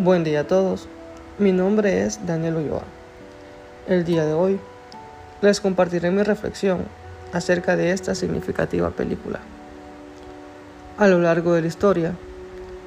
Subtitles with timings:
[0.00, 0.86] Buen día a todos.
[1.40, 2.84] Mi nombre es Daniel Ulloa.
[3.88, 4.60] El día de hoy
[5.40, 6.84] les compartiré mi reflexión
[7.32, 9.40] acerca de esta significativa película.
[10.98, 12.12] A lo largo de la historia,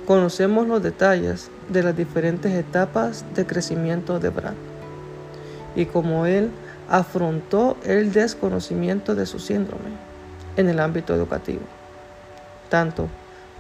[0.08, 4.54] conocemos los detalles de las diferentes etapas de crecimiento de Brad
[5.76, 6.50] y cómo él
[6.88, 9.90] afrontó el desconocimiento de su síndrome
[10.56, 11.64] en el ámbito educativo,
[12.70, 13.10] tanto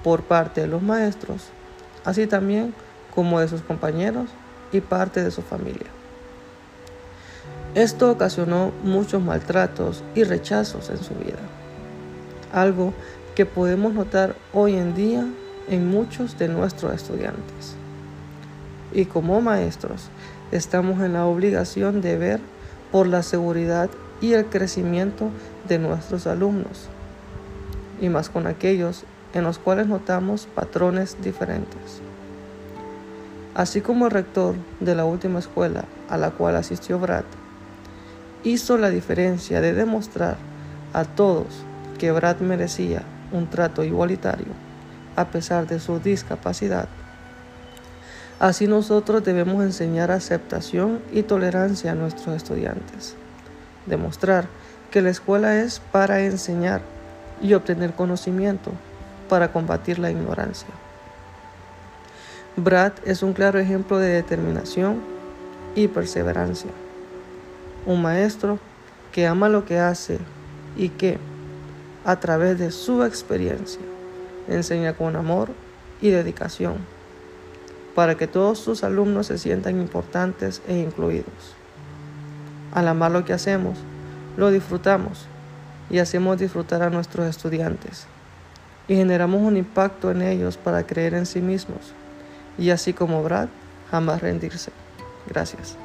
[0.06, 1.50] por parte de los maestros,
[2.06, 2.74] así también
[3.14, 4.30] como de sus compañeros
[4.72, 5.88] y parte de su familia.
[7.76, 11.40] Esto ocasionó muchos maltratos y rechazos en su vida,
[12.54, 12.94] algo
[13.36, 15.26] que podemos notar hoy en día
[15.70, 17.76] en muchos de nuestros estudiantes.
[18.92, 20.10] Y como maestros,
[20.52, 22.40] estamos en la obligación de ver
[22.92, 23.90] por la seguridad
[24.20, 25.30] y el crecimiento
[25.70, 26.90] de nuestros alumnos,
[28.02, 32.02] y más con aquellos en los cuales notamos patrones diferentes.
[33.54, 37.26] Así como el rector de la última escuela a la cual asistió Brad,
[38.44, 40.38] hizo la diferencia de demostrar
[40.94, 41.48] a todos
[42.00, 44.54] que Brad merecía un trato igualitario
[45.16, 46.88] a pesar de su discapacidad.
[48.40, 53.16] Así nosotros debemos enseñar aceptación y tolerancia a nuestros estudiantes.
[53.86, 54.48] Demostrar
[54.90, 56.82] que la escuela es para enseñar
[57.42, 58.72] y obtener conocimiento
[59.30, 60.70] para combatir la ignorancia.
[62.58, 65.00] Brad es un claro ejemplo de determinación
[65.74, 66.72] y perseverancia.
[67.86, 68.60] Un maestro
[69.14, 70.20] que ama lo que hace
[70.76, 71.18] y que,
[72.04, 73.82] a través de su experiencia,
[74.50, 75.52] enseña con amor
[76.02, 76.76] y dedicación
[77.96, 81.56] para que todos sus alumnos se sientan importantes e incluidos.
[82.74, 83.78] Al amar lo que hacemos,
[84.36, 85.26] lo disfrutamos
[85.90, 88.08] y hacemos disfrutar a nuestros estudiantes
[88.90, 91.94] y generamos un impacto en ellos para creer en sí mismos
[92.58, 93.50] y así como Brad,
[93.90, 94.72] jamás rendirse.
[95.28, 95.78] Gracias.